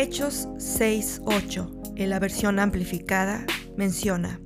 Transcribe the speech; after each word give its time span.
Hechos 0.00 0.46
6.8, 0.58 1.94
en 1.96 2.10
la 2.10 2.20
versión 2.20 2.60
amplificada, 2.60 3.44
menciona, 3.76 4.40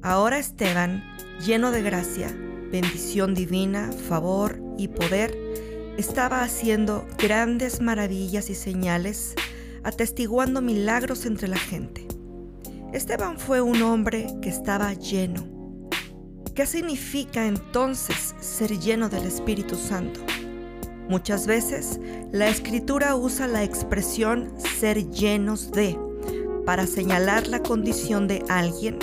Ahora 0.00 0.38
Esteban, 0.38 1.04
lleno 1.44 1.70
de 1.70 1.82
gracia, 1.82 2.34
bendición 2.72 3.34
divina, 3.34 3.92
favor 3.92 4.58
y 4.78 4.88
poder, 4.88 5.36
estaba 5.98 6.40
haciendo 6.40 7.06
grandes 7.18 7.82
maravillas 7.82 8.48
y 8.48 8.54
señales, 8.54 9.34
atestiguando 9.84 10.62
milagros 10.62 11.26
entre 11.26 11.48
la 11.48 11.58
gente. 11.58 12.08
Esteban 12.94 13.38
fue 13.38 13.60
un 13.60 13.82
hombre 13.82 14.28
que 14.40 14.48
estaba 14.48 14.94
lleno. 14.94 15.46
¿Qué 16.54 16.64
significa 16.64 17.46
entonces 17.46 18.34
ser 18.40 18.78
lleno 18.78 19.10
del 19.10 19.26
Espíritu 19.26 19.76
Santo? 19.76 20.20
Muchas 21.08 21.46
veces 21.46 22.00
la 22.32 22.48
escritura 22.48 23.14
usa 23.14 23.46
la 23.46 23.62
expresión 23.62 24.52
ser 24.78 25.10
llenos 25.10 25.70
de 25.70 25.98
para 26.64 26.86
señalar 26.86 27.46
la 27.46 27.62
condición 27.62 28.26
de 28.26 28.42
alguien 28.48 28.98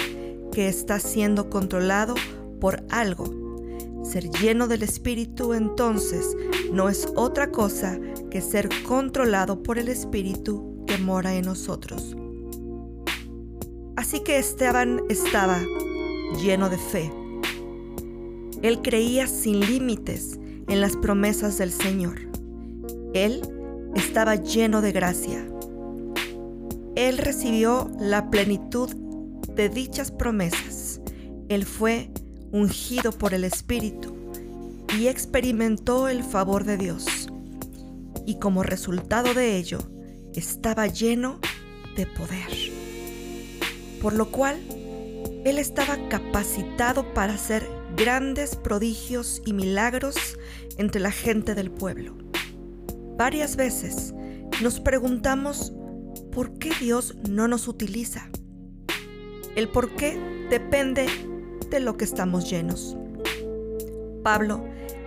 que 0.51 0.67
está 0.67 0.99
siendo 0.99 1.49
controlado 1.49 2.15
por 2.59 2.83
algo. 2.89 3.25
Ser 4.03 4.29
lleno 4.29 4.67
del 4.67 4.83
Espíritu 4.83 5.53
entonces 5.53 6.35
no 6.73 6.89
es 6.89 7.07
otra 7.15 7.51
cosa 7.51 7.97
que 8.29 8.41
ser 8.41 8.69
controlado 8.85 9.63
por 9.63 9.79
el 9.79 9.87
Espíritu 9.87 10.83
que 10.85 10.97
mora 10.97 11.33
en 11.35 11.45
nosotros. 11.45 12.17
Así 13.95 14.19
que 14.19 14.37
Esteban 14.37 15.01
estaba 15.07 15.57
lleno 16.43 16.69
de 16.69 16.77
fe. 16.77 17.13
Él 18.61 18.81
creía 18.81 19.27
sin 19.27 19.61
límites 19.61 20.39
en 20.67 20.81
las 20.81 20.95
promesas 20.95 21.57
del 21.57 21.71
Señor. 21.71 22.19
Él 23.13 23.41
estaba 23.95 24.35
lleno 24.35 24.81
de 24.81 24.91
gracia. 24.91 25.45
Él 26.95 27.17
recibió 27.17 27.91
la 27.99 28.29
plenitud 28.29 28.89
de 29.55 29.69
dichas 29.69 30.11
promesas. 30.11 31.01
Él 31.49 31.65
fue 31.65 32.11
ungido 32.51 33.11
por 33.11 33.33
el 33.33 33.43
Espíritu 33.43 34.15
y 34.97 35.07
experimentó 35.07 36.07
el 36.07 36.23
favor 36.23 36.63
de 36.63 36.77
Dios. 36.77 37.29
Y 38.25 38.35
como 38.35 38.63
resultado 38.63 39.33
de 39.33 39.57
ello, 39.57 39.79
estaba 40.33 40.87
lleno 40.87 41.39
de 41.95 42.05
poder. 42.05 42.49
Por 44.01 44.13
lo 44.13 44.31
cual, 44.31 44.57
Él 45.45 45.57
estaba 45.57 45.97
capacitado 46.09 47.13
para 47.13 47.33
hacer 47.33 47.67
grandes 47.95 48.55
prodigios 48.55 49.41
y 49.45 49.53
milagros 49.53 50.37
entre 50.77 51.01
la 51.01 51.11
gente 51.11 51.55
del 51.55 51.71
pueblo. 51.71 52.17
Varias 53.17 53.55
veces 53.55 54.13
nos 54.61 54.79
preguntamos 54.79 55.73
por 56.31 56.57
qué 56.57 56.71
Dios 56.79 57.15
no 57.29 57.47
nos 57.47 57.67
utiliza. 57.67 58.29
El 59.55 59.69
por 59.69 59.95
qué 59.95 60.17
depende 60.49 61.07
de 61.69 61.79
lo 61.79 61.95
que 61.97 62.05
estamos 62.05 62.49
llenos. 62.49 62.97
Pablo, 64.23 64.65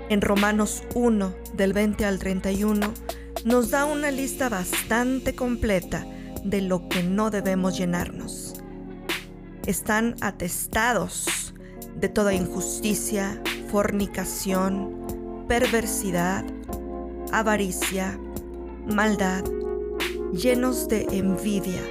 en 0.08 0.20
Romanos 0.20 0.84
1, 0.94 1.34
del 1.54 1.72
20 1.72 2.04
al 2.04 2.18
31, 2.18 2.92
nos 3.44 3.70
da 3.70 3.84
una 3.84 4.10
lista 4.10 4.48
bastante 4.48 5.34
completa 5.34 6.06
de 6.44 6.60
lo 6.60 6.88
que 6.88 7.02
no 7.02 7.30
debemos 7.30 7.76
llenarnos. 7.76 8.54
Están 9.66 10.14
atestados 10.20 11.26
de 11.96 12.08
toda 12.08 12.34
injusticia, 12.34 13.40
fornicación, 13.70 15.44
perversidad, 15.48 16.44
avaricia, 17.32 18.18
maldad, 18.86 19.44
llenos 20.32 20.88
de 20.88 21.06
envidia, 21.10 21.82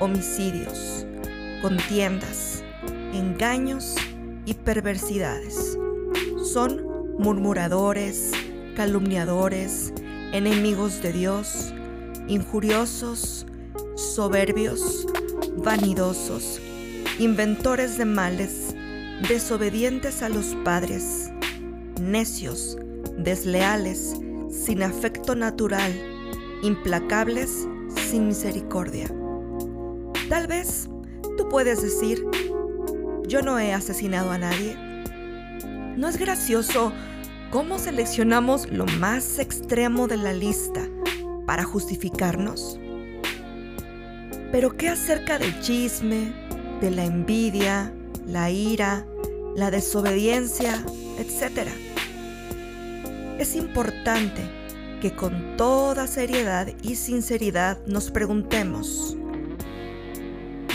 homicidios, 0.00 1.06
contiendas, 1.62 2.62
engaños 3.12 3.94
y 4.44 4.54
perversidades. 4.54 5.78
Son 6.52 6.82
murmuradores, 7.18 8.32
calumniadores, 8.76 9.92
enemigos 10.32 11.02
de 11.02 11.12
Dios, 11.12 11.72
injuriosos, 12.28 13.46
soberbios, 13.96 15.06
vanidosos, 15.56 16.60
inventores 17.18 17.98
de 17.98 18.04
males, 18.04 18.67
desobedientes 19.26 20.22
a 20.22 20.28
los 20.28 20.54
padres, 20.64 21.30
necios, 22.00 22.76
desleales, 23.16 24.14
sin 24.50 24.82
afecto 24.82 25.34
natural, 25.34 25.92
implacables, 26.62 27.66
sin 28.08 28.28
misericordia. 28.28 29.08
Tal 30.28 30.46
vez 30.46 30.88
tú 31.36 31.48
puedes 31.48 31.82
decir, 31.82 32.24
yo 33.26 33.42
no 33.42 33.58
he 33.58 33.72
asesinado 33.72 34.30
a 34.30 34.38
nadie. 34.38 34.76
¿No 35.96 36.08
es 36.08 36.16
gracioso 36.16 36.92
cómo 37.50 37.78
seleccionamos 37.78 38.70
lo 38.70 38.86
más 38.86 39.38
extremo 39.38 40.06
de 40.06 40.16
la 40.16 40.32
lista 40.32 40.86
para 41.46 41.64
justificarnos? 41.64 42.78
Pero 44.52 44.76
¿qué 44.76 44.88
acerca 44.88 45.38
del 45.38 45.60
chisme, 45.60 46.32
de 46.80 46.90
la 46.90 47.04
envidia, 47.04 47.92
la 48.28 48.50
ira, 48.50 49.06
la 49.56 49.70
desobediencia, 49.70 50.84
etcétera? 51.18 51.72
Es 53.38 53.56
importante 53.56 54.42
que 55.00 55.14
con 55.14 55.56
toda 55.56 56.06
seriedad 56.06 56.68
y 56.82 56.96
sinceridad 56.96 57.78
nos 57.86 58.10
preguntemos, 58.10 59.16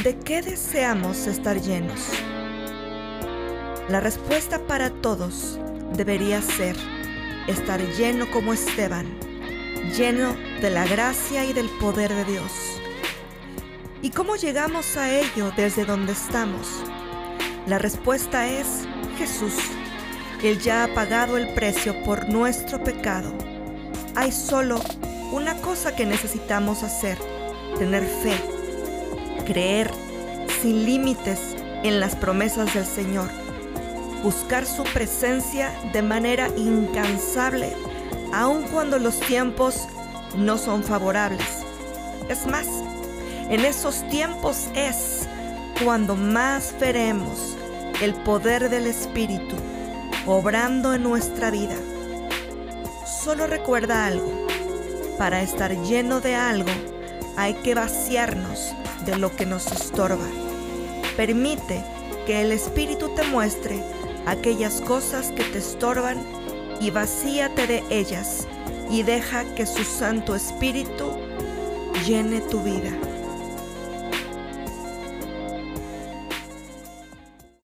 ¿de 0.04 0.18
qué 0.18 0.42
deseamos 0.42 1.28
estar 1.28 1.62
llenos? 1.62 2.00
La 3.90 4.00
respuesta 4.00 4.66
para 4.66 4.90
todos 4.90 5.60
debería 5.96 6.42
ser 6.42 6.76
estar 7.48 7.80
lleno 7.98 8.32
como 8.32 8.54
Esteban, 8.54 9.06
lleno 9.96 10.36
de 10.62 10.70
la 10.70 10.88
gracia 10.88 11.46
y 11.46 11.54
del 11.54 11.70
poder 11.80 12.14
de 12.14 12.24
Dios. 12.26 12.52
¿Y 14.02 14.10
cómo 14.10 14.38
llegamos 14.38 14.98
a 14.98 15.14
ello 15.14 15.52
desde 15.56 15.86
donde 15.86 16.14
estamos? 16.14 16.84
La 17.68 17.78
respuesta 17.78 18.48
es 18.48 18.68
Jesús. 19.18 19.54
Él 20.44 20.60
ya 20.60 20.84
ha 20.84 20.88
pagado 20.94 21.38
el 21.38 21.48
precio 21.54 22.04
por 22.04 22.30
nuestro 22.30 22.84
pecado. 22.84 23.34
Hay 24.16 24.32
solo 24.32 24.82
una 25.32 25.56
cosa 25.56 25.96
que 25.96 26.06
necesitamos 26.06 26.84
hacer, 26.84 27.18
tener 27.80 28.04
fe, 28.04 28.36
creer 29.46 29.90
sin 30.62 30.86
límites 30.86 31.56
en 31.84 32.00
las 32.00 32.16
promesas 32.16 32.74
del 32.74 32.86
Señor 32.86 33.30
buscar 34.24 34.66
su 34.66 34.84
presencia 34.86 35.70
de 35.92 36.02
manera 36.02 36.48
incansable, 36.56 37.74
aun 38.34 38.64
cuando 38.64 38.98
los 38.98 39.20
tiempos 39.20 39.88
no 40.38 40.58
son 40.58 40.82
favorables. 40.82 41.64
Es 42.30 42.48
más, 42.48 42.66
en 43.50 43.66
esos 43.66 44.08
tiempos 44.08 44.70
es 44.76 45.28
cuando 45.82 46.16
más 46.16 46.76
veremos 46.80 47.58
el 48.02 48.14
poder 48.14 48.70
del 48.70 48.88
Espíritu 48.88 49.56
obrando 50.26 50.94
en 50.94 51.04
nuestra 51.04 51.52
vida. 51.52 51.76
Solo 53.06 53.48
recuerda 53.48 54.06
algo, 54.06 54.48
para 55.18 55.42
estar 55.42 55.76
lleno 55.84 56.22
de 56.22 56.36
algo 56.36 56.72
hay 57.38 57.54
que 57.56 57.76
vaciarnos 57.76 58.74
de 59.06 59.18
lo 59.18 59.36
que 59.36 59.46
nos 59.46 59.72
estorba. 59.72 60.28
Permite 61.18 61.84
que 62.26 62.42
el 62.42 62.52
Espíritu 62.52 63.10
te 63.16 63.24
muestre 63.24 63.82
aquellas 64.26 64.82
cosas 64.82 65.32
que 65.32 65.44
te 65.44 65.60
estorban 65.60 66.18
y 66.80 66.92
vacíate 66.92 67.68
de 67.68 67.84
ellas 67.90 68.48
y 68.90 69.04
deja 69.04 69.44
que 69.56 69.66
su 69.66 69.84
Santo 69.84 70.36
Espíritu 70.36 71.12
llene 72.06 72.42
tu 72.42 72.62
vida. 72.62 72.92